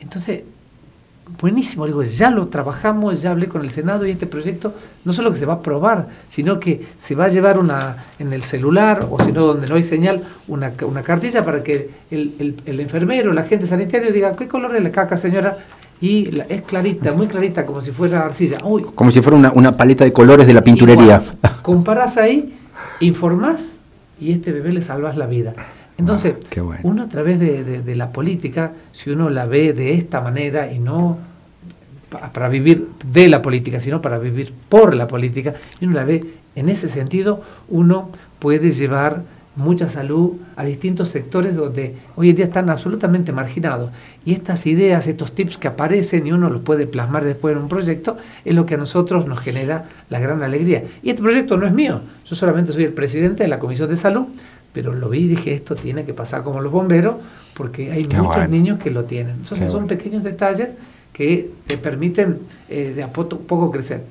Entonces, 0.00 0.42
buenísimo, 1.40 1.86
digo, 1.86 2.02
ya 2.02 2.30
lo 2.30 2.48
trabajamos, 2.48 3.22
ya 3.22 3.32
hablé 3.32 3.48
con 3.48 3.62
el 3.62 3.70
Senado 3.70 4.06
y 4.06 4.10
este 4.10 4.26
proyecto 4.26 4.74
no 5.04 5.12
solo 5.12 5.32
que 5.32 5.38
se 5.38 5.46
va 5.46 5.54
a 5.54 5.56
aprobar, 5.56 6.06
sino 6.28 6.60
que 6.60 6.86
se 6.98 7.14
va 7.14 7.24
a 7.24 7.28
llevar 7.28 7.58
una 7.58 8.06
en 8.18 8.32
el 8.32 8.44
celular 8.44 9.06
o 9.10 9.22
si 9.22 9.32
no 9.32 9.46
donde 9.46 9.66
no 9.66 9.74
hay 9.74 9.82
señal, 9.82 10.24
una, 10.48 10.72
una 10.82 11.02
cartilla 11.02 11.44
para 11.44 11.62
que 11.62 11.90
el, 12.10 12.56
el, 12.64 12.80
enfermero, 12.80 13.32
el 13.32 13.38
agente 13.38 13.66
sanitario 13.66 14.12
diga, 14.12 14.34
¿qué 14.36 14.46
color 14.46 14.76
es 14.76 14.82
la 14.82 14.92
caca 14.92 15.16
señora? 15.16 15.58
Y 16.00 16.38
es 16.48 16.62
clarita, 16.62 17.12
muy 17.12 17.26
clarita, 17.26 17.64
como 17.64 17.80
si 17.80 17.90
fuera 17.90 18.26
arcilla. 18.26 18.58
como 18.94 19.10
si 19.10 19.22
fuera 19.22 19.38
una, 19.38 19.50
una, 19.52 19.76
paleta 19.76 20.04
de 20.04 20.12
colores 20.12 20.46
de 20.46 20.52
la 20.52 20.62
pinturería. 20.62 21.22
comparás 21.62 22.18
ahí, 22.18 22.54
informás 23.00 23.78
y 24.20 24.32
este 24.32 24.52
bebé 24.52 24.72
le 24.72 24.82
salvas 24.82 25.16
la 25.16 25.26
vida. 25.26 25.54
Entonces, 25.98 26.34
ah, 26.56 26.78
uno 26.82 27.02
a 27.02 27.08
través 27.08 27.40
de, 27.40 27.94
la 27.94 28.12
política, 28.12 28.72
si 28.92 29.10
uno 29.10 29.30
la 29.30 29.46
ve 29.46 29.72
de 29.72 29.94
esta 29.94 30.20
manera 30.20 30.70
y 30.70 30.78
no 30.78 31.18
para 32.32 32.48
vivir 32.48 32.88
de 33.10 33.28
la 33.28 33.42
política, 33.42 33.80
sino 33.80 34.00
para 34.00 34.18
vivir 34.18 34.52
por 34.68 34.94
la 34.94 35.08
política, 35.08 35.54
y 35.80 35.86
uno 35.86 35.94
la 35.94 36.04
ve 36.04 36.24
en 36.54 36.68
ese 36.68 36.88
sentido, 36.88 37.42
uno 37.68 38.08
puede 38.38 38.70
llevar 38.70 39.22
mucha 39.56 39.88
salud 39.88 40.34
a 40.54 40.64
distintos 40.64 41.08
sectores 41.08 41.56
donde 41.56 41.96
hoy 42.14 42.30
en 42.30 42.36
día 42.36 42.44
están 42.44 42.68
absolutamente 42.68 43.32
marginados. 43.32 43.90
Y 44.24 44.32
estas 44.32 44.66
ideas, 44.66 45.06
estos 45.06 45.32
tips 45.32 45.56
que 45.58 45.68
aparecen 45.68 46.26
y 46.26 46.32
uno 46.32 46.50
los 46.50 46.60
puede 46.60 46.86
plasmar 46.86 47.24
después 47.24 47.56
en 47.56 47.62
un 47.62 47.68
proyecto, 47.68 48.18
es 48.44 48.54
lo 48.54 48.66
que 48.66 48.74
a 48.74 48.78
nosotros 48.78 49.26
nos 49.26 49.40
genera 49.40 49.86
la 50.10 50.20
gran 50.20 50.42
alegría. 50.42 50.84
Y 51.02 51.10
este 51.10 51.22
proyecto 51.22 51.56
no 51.56 51.66
es 51.66 51.72
mío, 51.72 52.02
yo 52.26 52.36
solamente 52.36 52.72
soy 52.72 52.84
el 52.84 52.92
presidente 52.92 53.42
de 53.44 53.48
la 53.48 53.58
Comisión 53.58 53.88
de 53.88 53.96
Salud, 53.96 54.26
pero 54.76 54.92
lo 54.92 55.08
vi 55.08 55.20
y 55.20 55.28
dije, 55.28 55.54
esto 55.54 55.74
tiene 55.74 56.04
que 56.04 56.12
pasar 56.12 56.42
como 56.42 56.60
los 56.60 56.70
bomberos, 56.70 57.16
porque 57.54 57.90
hay 57.90 58.06
muchos 58.14 58.46
niños 58.50 58.78
que 58.78 58.90
lo 58.90 59.04
tienen. 59.04 59.36
Entonces 59.36 59.72
son 59.72 59.86
pequeños 59.86 60.22
detalles 60.22 60.68
que 61.14 61.50
te 61.66 61.78
permiten 61.78 62.40
eh, 62.68 62.92
de 62.94 63.02
a 63.02 63.10
poco, 63.10 63.38
poco 63.38 63.70
crecer. 63.70 64.04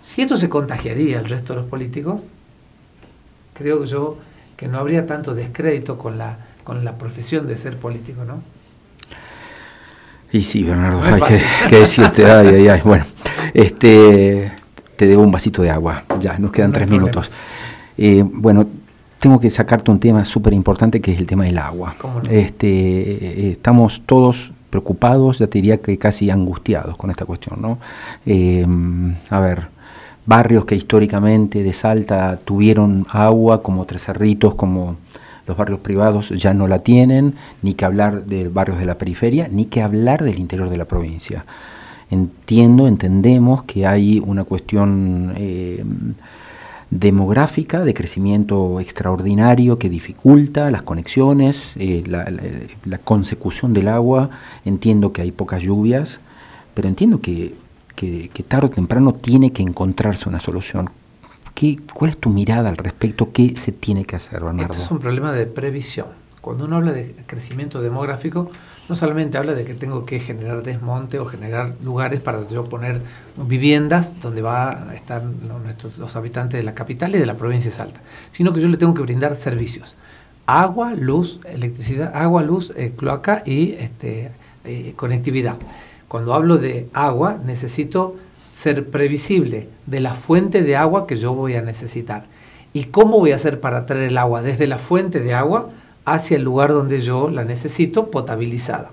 Si 0.00 0.22
esto 0.22 0.36
se 0.36 0.48
contagiaría 0.48 1.20
al 1.20 1.26
resto 1.26 1.52
de 1.52 1.60
los 1.60 1.68
políticos, 1.68 2.26
creo 3.52 3.84
yo 3.84 4.18
que 4.56 4.66
no 4.66 4.78
habría 4.78 5.06
tanto 5.06 5.32
descrédito 5.32 5.96
con 5.96 6.18
la, 6.18 6.38
con 6.64 6.84
la 6.84 6.98
profesión 6.98 7.46
de 7.46 7.54
ser 7.54 7.76
político, 7.76 8.24
¿no? 8.24 8.42
Y 10.32 10.42
sí, 10.42 10.64
Bernardo, 10.64 11.04
hay 11.04 11.38
que, 11.70 11.76
decirte, 11.76 12.26
ay, 12.26 12.48
ay, 12.48 12.66
ay. 12.66 12.80
Bueno, 12.82 13.04
este, 13.52 14.50
te 14.96 15.06
debo 15.06 15.22
un 15.22 15.30
vasito 15.30 15.62
de 15.62 15.70
agua, 15.70 16.02
ya, 16.18 16.36
nos 16.36 16.50
quedan 16.50 16.72
tres 16.72 16.88
minutos. 16.88 17.30
Eh, 17.96 18.24
bueno, 18.26 18.66
tengo 19.24 19.40
que 19.40 19.50
sacarte 19.50 19.90
un 19.90 20.00
tema 20.00 20.22
súper 20.26 20.52
importante 20.52 21.00
que 21.00 21.14
es 21.14 21.18
el 21.18 21.26
tema 21.26 21.44
del 21.44 21.56
agua. 21.56 21.96
Este, 22.28 22.68
eh, 22.68 23.50
estamos 23.52 24.02
todos 24.04 24.52
preocupados, 24.68 25.38
ya 25.38 25.46
te 25.46 25.56
diría 25.56 25.78
que 25.78 25.96
casi 25.96 26.28
angustiados 26.28 26.98
con 26.98 27.10
esta 27.10 27.24
cuestión, 27.24 27.62
¿no? 27.62 27.78
Eh, 28.26 28.66
a 29.30 29.40
ver, 29.40 29.68
barrios 30.26 30.66
que 30.66 30.74
históricamente 30.74 31.62
de 31.62 31.72
Salta 31.72 32.36
tuvieron 32.36 33.06
agua, 33.08 33.62
como 33.62 33.86
Tres 33.86 34.04
Cerritos, 34.04 34.56
como 34.56 34.96
los 35.46 35.56
barrios 35.56 35.80
privados 35.80 36.28
ya 36.28 36.52
no 36.52 36.68
la 36.68 36.80
tienen, 36.80 37.34
ni 37.62 37.72
que 37.72 37.86
hablar 37.86 38.26
de 38.26 38.48
barrios 38.48 38.78
de 38.78 38.84
la 38.84 38.98
periferia, 38.98 39.48
ni 39.50 39.64
que 39.64 39.80
hablar 39.80 40.22
del 40.22 40.38
interior 40.38 40.68
de 40.68 40.76
la 40.76 40.84
provincia. 40.84 41.46
entiendo, 42.10 42.86
entendemos 42.86 43.62
que 43.62 43.86
hay 43.86 44.22
una 44.22 44.44
cuestión 44.44 45.32
eh, 45.38 45.82
demográfica 46.94 47.84
de 47.84 47.92
crecimiento 47.92 48.78
extraordinario 48.78 49.80
que 49.80 49.90
dificulta 49.90 50.70
las 50.70 50.82
conexiones, 50.82 51.72
eh, 51.74 52.04
la, 52.06 52.98
consecución 52.98 53.72
del 53.74 53.88
agua, 53.88 54.30
entiendo 54.64 55.12
que 55.12 55.22
hay 55.22 55.32
pocas 55.32 55.60
lluvias, 55.60 56.20
pero 56.72 56.86
entiendo 56.86 57.20
que, 57.20 57.54
que, 57.96 58.28
tarde 58.46 58.68
o 58.68 58.70
temprano 58.70 59.12
tiene 59.12 59.52
que 59.52 59.62
encontrarse 59.62 60.28
una 60.28 60.38
solución. 60.38 60.88
¿Qué, 61.54 61.78
¿Cuál 61.92 62.10
es 62.10 62.18
tu 62.18 62.30
mirada 62.30 62.68
al 62.68 62.76
respecto? 62.76 63.32
¿Qué 63.32 63.54
se 63.56 63.72
tiene 63.72 64.04
que 64.04 64.16
hacer, 64.16 64.42
Bernardo? 64.42 64.72
Esto 64.72 64.84
es 64.84 64.90
un 64.90 64.98
problema 64.98 65.32
de 65.32 65.46
previsión. 65.46 66.08
Cuando 66.40 66.66
uno 66.66 66.76
habla 66.76 66.92
de 66.92 67.14
crecimiento 67.26 67.80
demográfico, 67.80 68.50
no 68.88 68.96
solamente 68.96 69.38
habla 69.38 69.54
de 69.54 69.64
que 69.64 69.72
tengo 69.72 70.04
que 70.04 70.20
generar 70.20 70.62
desmonte 70.62 71.18
o 71.18 71.24
generar 71.24 71.74
lugares 71.82 72.20
para 72.20 72.46
yo 72.48 72.68
poner 72.68 73.00
viviendas 73.36 74.20
donde 74.20 74.42
va 74.42 74.90
a 74.90 74.94
estar 74.94 75.24
nuestros, 75.24 75.96
los 75.96 76.16
habitantes 76.16 76.58
de 76.58 76.64
la 76.64 76.74
capital 76.74 77.14
y 77.14 77.18
de 77.18 77.24
la 77.24 77.38
provincia 77.38 77.70
de 77.70 77.76
Salta, 77.76 78.00
sino 78.30 78.52
que 78.52 78.60
yo 78.60 78.68
le 78.68 78.76
tengo 78.76 78.92
que 78.92 79.02
brindar 79.02 79.36
servicios. 79.36 79.94
Agua, 80.46 80.92
luz, 80.92 81.40
electricidad, 81.46 82.14
agua, 82.14 82.42
luz, 82.42 82.74
eh, 82.76 82.92
cloaca 82.94 83.42
y 83.46 83.72
este, 83.72 84.30
eh, 84.64 84.92
conectividad. 84.96 85.56
Cuando 86.08 86.34
hablo 86.34 86.58
de 86.58 86.88
agua, 86.92 87.38
necesito 87.42 88.16
ser 88.54 88.88
previsible 88.88 89.68
de 89.84 90.00
la 90.00 90.14
fuente 90.14 90.62
de 90.62 90.76
agua 90.76 91.06
que 91.06 91.16
yo 91.16 91.34
voy 91.34 91.56
a 91.56 91.62
necesitar. 91.62 92.24
¿Y 92.72 92.84
cómo 92.84 93.18
voy 93.18 93.32
a 93.32 93.36
hacer 93.36 93.60
para 93.60 93.84
traer 93.84 94.04
el 94.04 94.18
agua 94.18 94.40
desde 94.40 94.66
la 94.66 94.78
fuente 94.78 95.20
de 95.20 95.34
agua 95.34 95.70
hacia 96.04 96.36
el 96.36 96.42
lugar 96.42 96.72
donde 96.72 97.00
yo 97.00 97.30
la 97.30 97.44
necesito 97.44 98.10
potabilizada. 98.10 98.90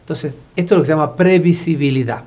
Entonces, 0.00 0.34
esto 0.56 0.74
es 0.74 0.78
lo 0.78 0.82
que 0.82 0.86
se 0.86 0.92
llama 0.92 1.16
previsibilidad. 1.16 2.24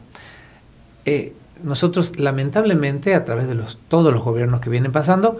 Eh, 1.05 1.33
nosotros, 1.63 2.17
lamentablemente, 2.19 3.15
a 3.15 3.25
través 3.25 3.47
de 3.47 3.55
los, 3.55 3.79
todos 3.87 4.13
los 4.13 4.21
gobiernos 4.21 4.61
que 4.61 4.69
vienen 4.69 4.91
pasando, 4.91 5.37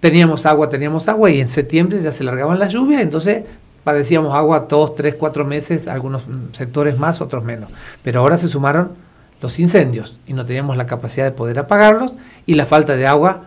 teníamos 0.00 0.44
agua, 0.46 0.68
teníamos 0.68 1.08
agua 1.08 1.30
y 1.30 1.40
en 1.40 1.48
septiembre 1.48 2.02
ya 2.02 2.12
se 2.12 2.24
largaban 2.24 2.58
las 2.58 2.72
lluvias, 2.72 3.00
entonces 3.00 3.44
padecíamos 3.84 4.34
agua 4.34 4.66
dos, 4.68 4.94
tres, 4.94 5.14
cuatro 5.14 5.44
meses, 5.44 5.88
algunos 5.88 6.24
sectores 6.52 6.98
más, 6.98 7.20
otros 7.20 7.44
menos. 7.44 7.70
Pero 8.02 8.20
ahora 8.20 8.36
se 8.36 8.48
sumaron 8.48 8.90
los 9.40 9.58
incendios 9.58 10.18
y 10.26 10.32
no 10.32 10.44
teníamos 10.44 10.76
la 10.76 10.86
capacidad 10.86 11.24
de 11.24 11.32
poder 11.32 11.58
apagarlos 11.58 12.16
y 12.46 12.54
la 12.54 12.66
falta 12.66 12.96
de 12.96 13.06
agua 13.06 13.44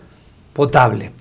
potable. 0.53 1.12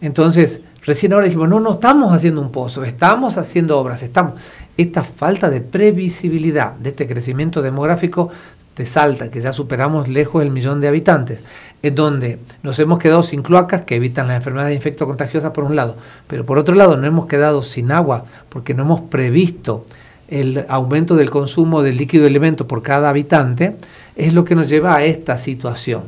Entonces, 0.00 0.60
Recién 0.88 1.12
ahora 1.12 1.26
dijimos, 1.26 1.50
no, 1.50 1.60
no 1.60 1.72
estamos 1.72 2.14
haciendo 2.14 2.40
un 2.40 2.50
pozo, 2.50 2.82
estamos 2.82 3.36
haciendo 3.36 3.78
obras, 3.78 4.02
estamos. 4.02 4.40
Esta 4.74 5.04
falta 5.04 5.50
de 5.50 5.60
previsibilidad 5.60 6.72
de 6.76 6.88
este 6.88 7.06
crecimiento 7.06 7.60
demográfico 7.60 8.30
de 8.74 8.86
Salta, 8.86 9.30
que 9.30 9.42
ya 9.42 9.52
superamos 9.52 10.08
lejos 10.08 10.40
el 10.40 10.50
millón 10.50 10.80
de 10.80 10.88
habitantes, 10.88 11.42
en 11.82 11.94
donde 11.94 12.38
nos 12.62 12.78
hemos 12.78 12.98
quedado 12.98 13.22
sin 13.22 13.42
cloacas 13.42 13.82
que 13.82 13.96
evitan 13.96 14.28
las 14.28 14.38
enfermedades 14.38 14.76
infectocontagiosas 14.76 15.50
por 15.50 15.64
un 15.64 15.76
lado, 15.76 15.96
pero 16.26 16.46
por 16.46 16.56
otro 16.56 16.74
lado 16.74 16.96
nos 16.96 17.04
hemos 17.04 17.26
quedado 17.26 17.62
sin 17.62 17.92
agua 17.92 18.24
porque 18.48 18.72
no 18.72 18.84
hemos 18.84 19.02
previsto 19.02 19.84
el 20.28 20.64
aumento 20.70 21.16
del 21.16 21.28
consumo 21.28 21.82
del 21.82 21.98
líquido 21.98 22.22
de 22.22 22.30
elemento 22.30 22.66
por 22.66 22.80
cada 22.80 23.10
habitante, 23.10 23.76
es 24.18 24.34
lo 24.34 24.44
que 24.44 24.54
nos 24.54 24.68
lleva 24.68 24.96
a 24.96 25.04
esta 25.04 25.38
situación. 25.38 26.02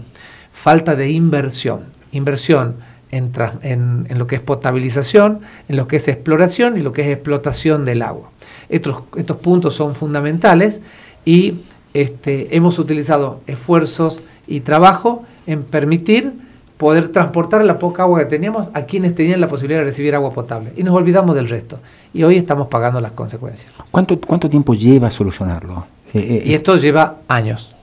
Falta 0.52 0.96
de 0.96 1.08
inversión. 1.08 1.86
Inversión 2.12 2.76
en, 3.12 4.08
lo 4.16 4.26
que 4.26 4.36
es 4.36 4.42
potabilización, 4.42 5.40
en 5.68 5.76
lo 5.76 5.88
que 5.88 5.96
es 5.96 6.08
exploración 6.08 6.76
y 6.76 6.80
lo 6.80 6.92
que 6.92 7.02
es 7.02 7.08
explotación 7.08 7.84
del 7.84 8.02
agua. 8.02 8.30
Estos, 8.68 9.04
estos 9.16 9.36
puntos 9.38 9.74
son 9.74 9.94
fundamentales 9.94 10.80
y 11.24 11.60
este, 11.94 12.54
hemos 12.56 12.78
utilizado 12.78 13.40
esfuerzos 13.46 14.22
y 14.46 14.60
trabajo 14.60 15.24
en 15.46 15.62
permitir 15.62 16.32
poder 16.78 17.08
transportar 17.08 17.64
la 17.64 17.78
poca 17.78 18.04
agua 18.04 18.20
que 18.20 18.24
teníamos 18.24 18.70
a 18.74 18.82
quienes 18.82 19.14
tenían 19.14 19.40
la 19.40 19.48
posibilidad 19.48 19.80
de 19.80 19.84
recibir 19.84 20.14
agua 20.14 20.32
potable. 20.32 20.72
Y 20.76 20.82
nos 20.82 20.94
olvidamos 20.94 21.36
del 21.36 21.49
resto. 21.49 21.78
Y 22.12 22.23
hoy 22.23 22.38
estamos 22.38 22.68
pagando 22.68 23.00
las 23.00 23.12
consecuencias. 23.12 23.73
¿Cuánto, 23.90 24.18
cuánto 24.18 24.49
tiempo 24.49 24.75
lleva 24.75 25.10
solucionarlo? 25.10 25.86
Eh, 26.14 26.18
eh, 26.18 26.42
y 26.46 26.54
esto 26.54 26.76
lleva 26.76 27.18
años. 27.28 27.75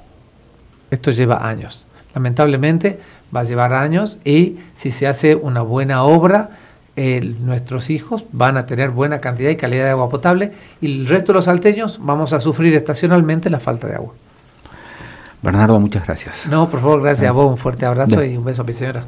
Esto 0.91 1.11
lleva 1.11 1.47
años. 1.47 1.85
Lamentablemente, 2.13 2.99
va 3.35 3.41
a 3.41 3.43
llevar 3.43 3.73
años 3.73 4.19
y 4.23 4.57
si 4.75 4.91
se 4.91 5.07
hace 5.07 5.35
una 5.35 5.61
buena 5.61 6.03
obra, 6.03 6.49
nuestros 6.95 7.89
hijos 7.89 8.25
van 8.31 8.57
a 8.57 8.65
tener 8.65 8.89
buena 8.89 9.19
cantidad 9.19 9.51
y 9.51 9.55
calidad 9.55 9.83
de 9.85 9.91
agua 9.91 10.09
potable 10.09 10.51
y 10.81 11.01
el 11.01 11.07
resto 11.07 11.31
de 11.31 11.37
los 11.37 11.45
salteños 11.45 11.99
vamos 12.01 12.33
a 12.33 12.39
sufrir 12.39 12.75
estacionalmente 12.75 13.49
la 13.49 13.59
falta 13.59 13.87
de 13.87 13.95
agua. 13.95 14.13
Bernardo, 15.43 15.79
muchas 15.79 16.05
gracias. 16.05 16.47
No, 16.49 16.67
por 16.69 16.81
favor, 16.81 17.01
gracias 17.03 17.29
a 17.29 17.31
vos, 17.31 17.47
un 17.47 17.57
fuerte 17.57 17.85
abrazo 17.85 18.23
y 18.23 18.35
un 18.35 18.43
beso 18.43 18.63
a 18.63 18.65
mi 18.65 18.73
señora. 18.73 19.05